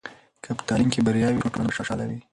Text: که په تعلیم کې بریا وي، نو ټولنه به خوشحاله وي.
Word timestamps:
که 0.43 0.49
په 0.57 0.63
تعلیم 0.67 0.89
کې 0.93 1.05
بریا 1.05 1.27
وي، 1.29 1.35
نو 1.43 1.51
ټولنه 1.53 1.67
به 1.69 1.77
خوشحاله 1.77 2.05
وي. 2.09 2.19